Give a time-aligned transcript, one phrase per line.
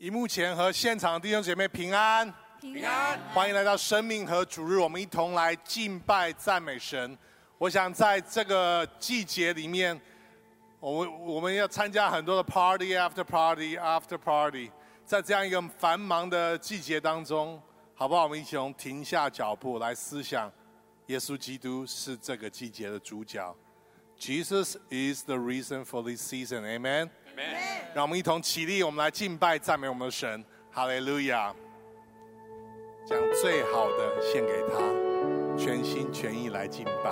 [0.00, 2.26] 荧幕前和现场弟兄姐妹平安，
[2.58, 7.18] 平安，欢迎来到生命和主日，我们一同来敬拜赞美神。
[7.58, 10.00] 我想在这个季节里面，
[10.80, 14.70] 我们我们要参加很多的 party after party after party，
[15.04, 17.60] 在这样一个繁忙的季节当中，
[17.94, 18.22] 好不好？
[18.22, 20.50] 我们一起从停下脚步来思想，
[21.08, 23.54] 耶稣基督是这个季节的主角。
[24.18, 26.64] Jesus is the reason for this season.
[26.64, 27.10] Amen.
[27.94, 31.54] 让我们一同起立，我们来敬拜赞美我们的神，哈利路亚！
[33.06, 34.78] 将最好的献给他，
[35.58, 37.10] 全心全意来敬拜，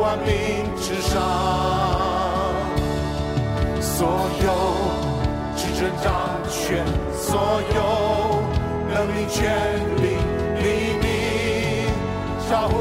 [0.00, 0.28] 万民
[0.76, 1.18] 之上。
[3.80, 4.06] 所
[4.44, 4.46] 有
[5.56, 6.06] 执政掌
[6.48, 7.76] 权，所有
[8.94, 9.36] 能力权
[9.96, 10.04] 柄，
[10.62, 10.66] 黎
[11.02, 11.06] 明，
[12.48, 12.74] 超乎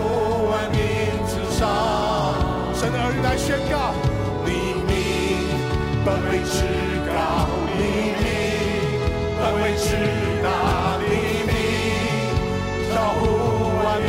[0.52, 0.78] 万民
[1.26, 1.60] 之上。
[2.76, 3.94] 神的儿女来宣告：
[4.46, 4.50] 黎
[4.86, 4.96] 明，
[6.06, 6.56] 本为至
[7.08, 7.12] 高；
[7.78, 7.82] 黎
[8.22, 8.26] 明，
[9.40, 9.86] 本为至
[10.44, 10.46] 大；
[11.02, 11.12] 黎
[11.48, 11.52] 明，
[12.94, 13.22] 超乎
[13.84, 14.08] 万民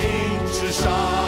[0.52, 1.27] 之上。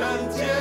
[0.00, 0.59] 人间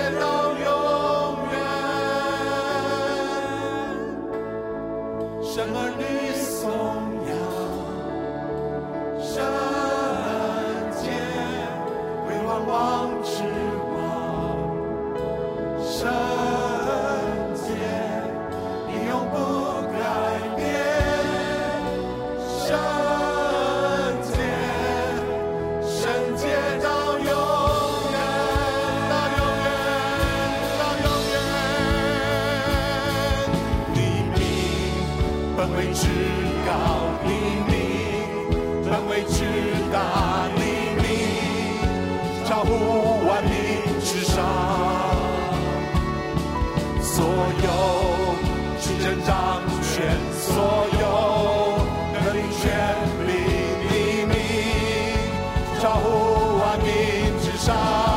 [55.79, 58.08] 招呼万民之上。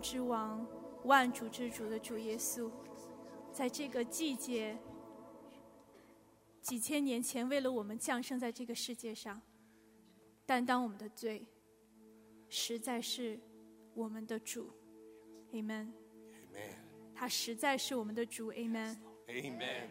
[0.00, 0.66] 之王、
[1.04, 2.70] 万主之主的主耶稣，
[3.52, 4.78] 在这个季节，
[6.60, 9.40] 几千年前为了我们降生在这个世界上，
[10.46, 11.46] 担当我们的罪，
[12.48, 13.38] 实在是
[13.94, 14.70] 我们的主
[15.52, 15.88] ，Amen。
[16.32, 16.74] Amen。
[17.14, 18.96] 他实在是我们的主，Amen。
[19.26, 19.86] Amen。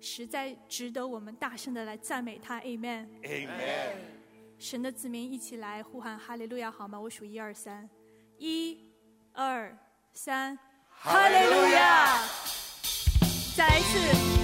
[0.00, 3.06] 实在值得我们大声的来赞美他，Amen。
[3.22, 3.96] Amen。
[4.58, 7.00] 神的子民一起来呼喊哈利路亚好吗？
[7.00, 7.88] 我数一二三，
[8.38, 8.89] 一。
[9.34, 9.76] 二
[10.12, 10.58] 三，
[10.88, 12.18] 哈利路亚，
[13.56, 14.39] 再一次。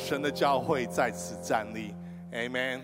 [0.00, 1.94] 神的教会在此站立。
[2.32, 2.80] Amen。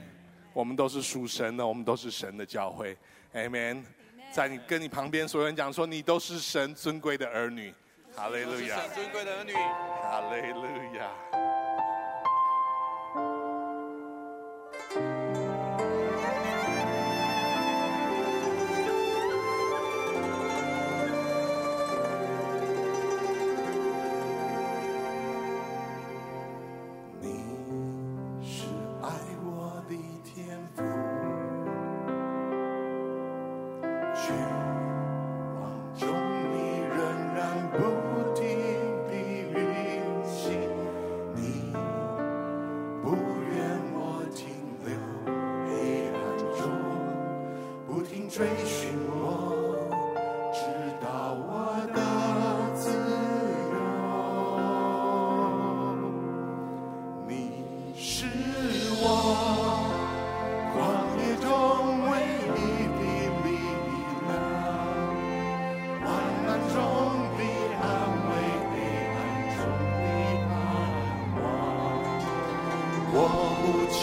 [0.52, 2.96] 我们都是属神的，我们都是神的教会。
[3.34, 3.82] Amen。
[4.30, 7.72] 在你跟你旁边所有人讲说，你都是神尊贵的儿女。
[8.14, 9.52] 哈利路亚，尊贵的儿女。
[9.52, 10.64] 哈利路
[10.96, 11.10] 亚。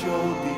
[0.05, 0.52] your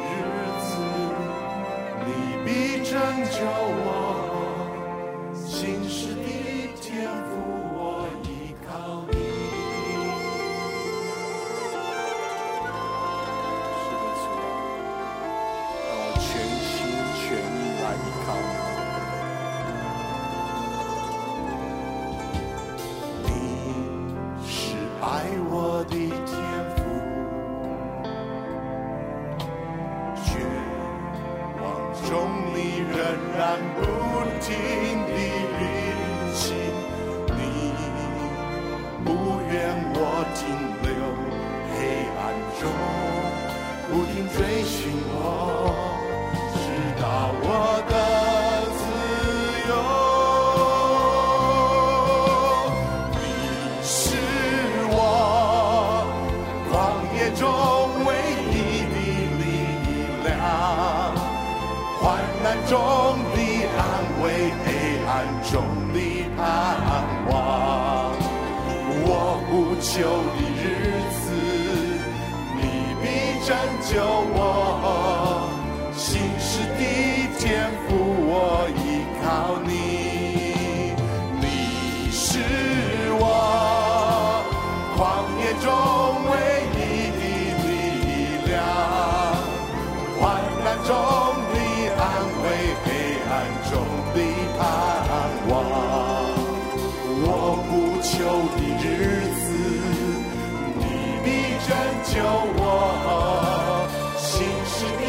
[101.67, 101.73] 拯
[102.03, 102.21] 救
[102.57, 102.61] 我，
[104.19, 104.29] 心
[104.67, 105.03] 是你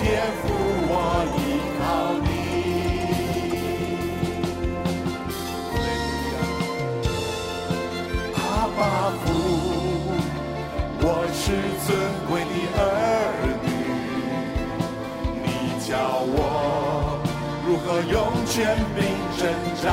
[0.00, 0.02] 天
[0.40, 0.42] 赋，
[0.88, 0.92] 我
[1.36, 1.38] 依
[1.76, 1.80] 靠
[2.24, 2.26] 你。
[8.34, 8.38] 阿
[8.78, 8.80] 爸
[9.20, 9.22] 父，
[11.02, 11.44] 我是
[11.84, 11.88] 尊
[12.30, 12.82] 贵的儿
[13.62, 13.68] 女，
[15.44, 15.46] 你
[15.86, 15.88] 教
[16.24, 16.34] 我
[17.66, 18.48] 如何用权
[18.96, 18.98] 柄
[19.36, 19.40] 征
[19.82, 19.84] 战。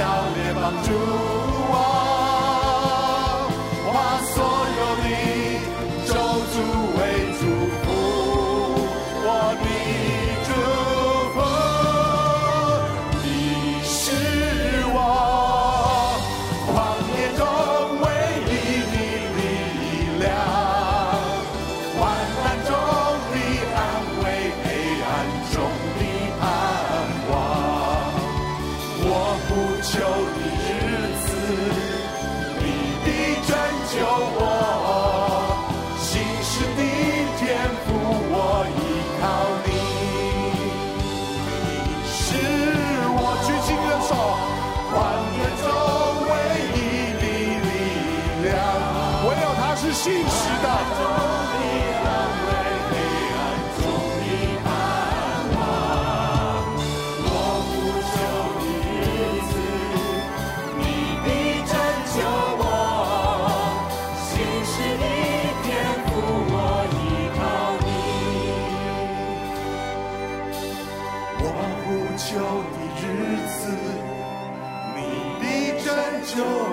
[0.00, 1.39] 笑脸帮助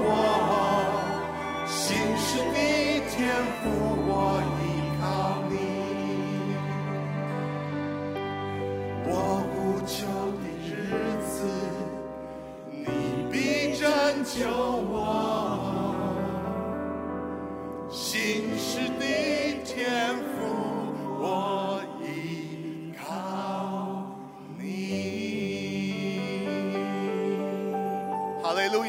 [0.06, 3.97] 我，心是你天赋。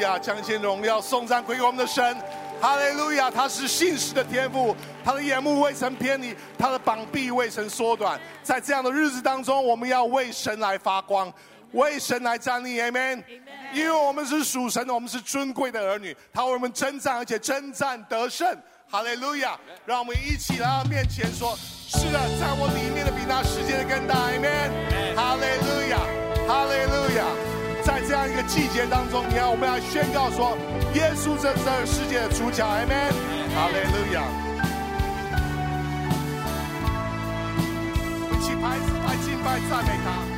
[0.09, 0.17] 亚！
[0.17, 2.17] 将一切荣耀颂赞归给我们的神。
[2.59, 3.29] 哈利路亚！
[3.29, 8.19] 他是信实的天赋，他的眼目未曾偏离，他的膀臂未曾缩短。
[8.43, 11.31] 在这样的日子当中，我们要为神来发光，
[11.73, 12.81] 为神来站立。
[12.81, 13.23] Amen。
[13.71, 18.57] 因为我们是属神的，我们是尊贵的儿女，他为我们征战，而且征战得胜。
[18.91, 19.57] 哈利路亚！
[19.85, 21.55] 让我们一起来到面前说：
[21.87, 24.15] 是的，在我里面的比那世界的更大。
[24.15, 25.15] Amen。
[25.15, 25.45] 哈利
[28.19, 30.57] 样一个季节当中，你看，我们要宣告说，
[30.93, 33.13] 耶稣这这世界的主角，Amen，
[33.55, 34.23] 哈利路亚！
[38.31, 40.28] 一起拍手来敬拜赞美他。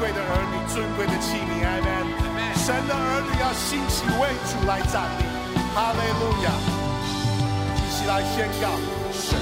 [0.00, 1.86] 贵的儿女，尊贵的器皿阿门。
[2.56, 5.28] 神的儿女要兴起为主来站立，
[5.74, 6.48] 哈利路亚！
[7.76, 8.72] 一起来宣告。
[9.12, 9.36] 神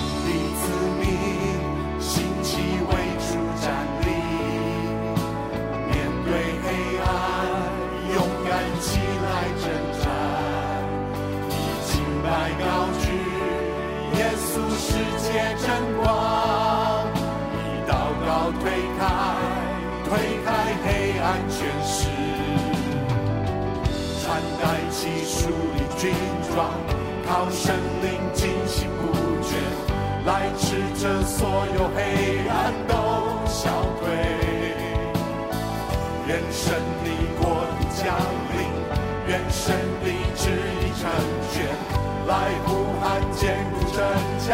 [27.26, 29.56] 靠神灵进行不绝，
[30.26, 32.92] 来斥责所有黑暗都
[33.46, 34.08] 消退。
[36.26, 37.06] 愿神的
[37.40, 38.04] 国度降
[38.52, 38.56] 临，
[39.26, 41.08] 愿神的旨意成
[41.52, 41.56] 全，
[42.26, 42.32] 来
[42.66, 42.68] 呼
[43.00, 43.96] 喊坚固城
[44.38, 44.46] 墙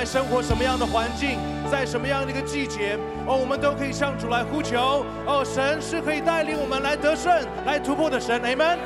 [0.00, 1.38] 在生活什么样的环境，
[1.70, 5.04] 在什么样的一个季节，哦，我们都可以向主来呼求。
[5.26, 7.30] 哦，神是可以带领我们来得胜、
[7.66, 8.78] 来突破的神，Amen。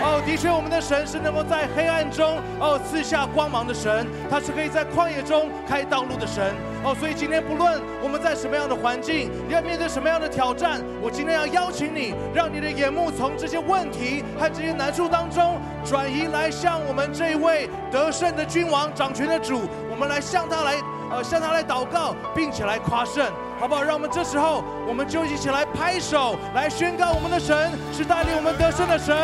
[0.00, 6.52] 哦，的确，我们的神是能够在黑暗中哦赐下光芒的神，他是可以在旷野中开道路的神。
[6.84, 20.76] 哦，所以今天不论我们在什么样的环境，你要面对什么样的挑战，我今天要邀请你，让你的眼目从这些问题和这些难处当中转移来向我们这一位得胜的君王、掌权的主，我们来向他来
[21.10, 23.26] 呃向他来祷告，并且来夸胜，
[23.58, 23.82] 好不好？
[23.82, 29.14] 让我们这时候我们就一起来拍手，来宣告我们的神是带领我们得胜的神。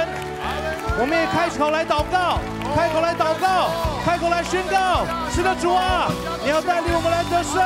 [0.98, 2.38] 我们也开口来祷告，
[2.74, 3.70] 开口来祷告，
[4.04, 5.06] 开口来宣告。
[5.30, 6.10] 是的，主啊，
[6.44, 7.62] 你要带领我们来得胜。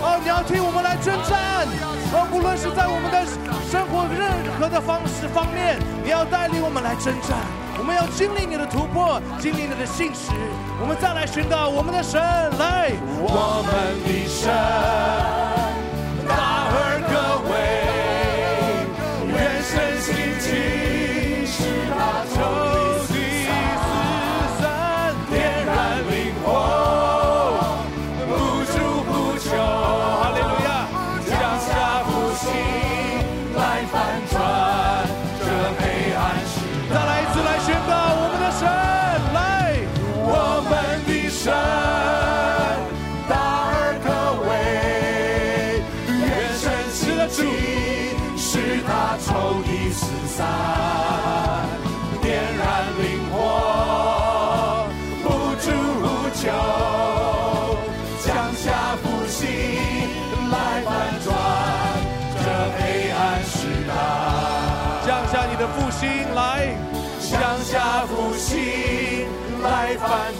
[0.00, 1.66] 哦，你要替我们来征战。
[2.14, 3.26] 哦，无论是在我们的
[3.66, 7.34] 生活任何的方式方面，你要带领我们来征战。
[7.88, 10.30] 我们要经历你的突破，经历你的信实。
[10.78, 12.92] 我们再来宣告我们的神来。
[13.18, 13.72] 我们
[14.04, 14.52] 的神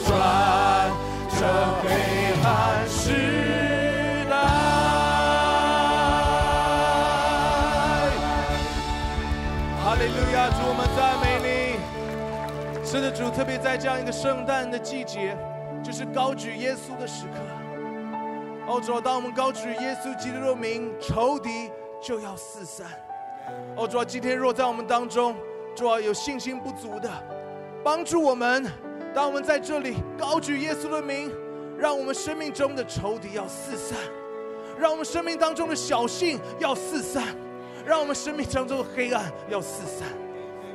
[0.08, 0.90] 转
[1.28, 1.44] 这
[1.82, 1.86] 黑
[2.42, 3.12] 暗时
[4.30, 4.32] 代。
[9.84, 10.48] 哈利路亚！
[10.48, 11.46] 主，我们赞美你。
[12.82, 15.36] 是的，主，特别在这样一个圣诞的季节，
[15.84, 17.34] 就是高举耶稣的时刻。
[18.66, 21.70] 哦，主，当我们高举耶稣基督的名，仇敌
[22.02, 22.86] 就要四散。
[23.76, 25.36] 哦，主，今天若在我们当中，
[25.76, 27.10] 主啊有信心不足的，
[27.84, 28.64] 帮助我们。
[29.14, 31.32] 当我们在这里高举耶稣的名，
[31.78, 33.96] 让我们生命中的仇敌要四散，
[34.78, 37.24] 让我们生命当中的小幸要四散，
[37.84, 40.06] 让我们生命当中的黑暗要四散。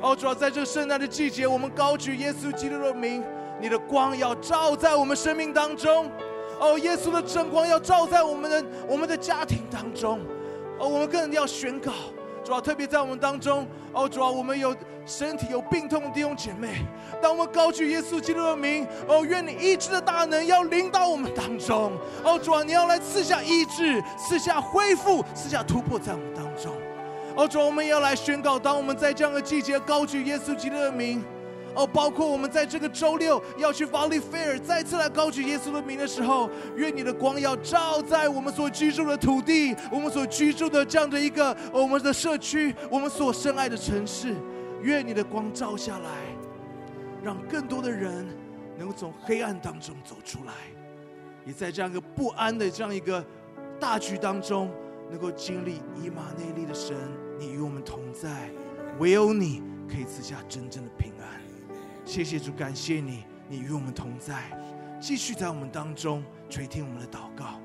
[0.02, 3.24] 哦，主要在这个圣诞的季节，我们高举耶稣基督的名，
[3.60, 6.10] 你的光要照在我们生命当中。
[6.60, 10.20] 哦，耶稣的真光要照在我们的我们的家庭当中。
[10.78, 11.92] 哦，我们更要宣告，
[12.44, 13.66] 主啊特别在我们当中。
[13.92, 14.74] 哦，主啊我们有
[15.06, 16.84] 身体有病痛的弟兄姐妹，
[17.22, 21.92] 当我们高举耶稣基督的名，哦，愿你医治的大能要临到我们当中。
[22.22, 26.72] 哦，主啊，你要来赐下医治，赐下恢复，赐下突破在我们当中。
[27.36, 31.24] 哦，主啊，我们要来宣告，当我们在这样的季节高举耶稣基督的名。
[31.74, 44.34] 哦，包括我们在这个周六要去 Valley Fair 再次来高举耶稣的名的时候，愿你的光要照在我们所居住的土地，我们所居住的这样的一个我们的社区，我们所深爱的城市，
[44.82, 46.10] 愿你的光照下来，
[47.22, 48.24] 让更多的人
[48.78, 50.52] 能够从黑暗当中走出来，
[51.44, 53.24] 也在这样一个不安的这样一个
[53.80, 54.70] 大局当中，
[55.10, 56.96] 能够经历以马内利的神，
[57.36, 58.48] 你与我们同在，
[59.00, 61.13] 唯有你可以赐下真正的平。
[62.04, 64.42] 谢谢主，感谢你，你与我们同在，
[65.00, 67.60] 继续在我们当中垂听我们的祷告。